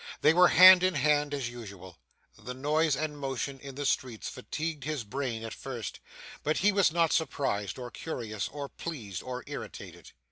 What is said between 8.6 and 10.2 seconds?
pleased, or irritated.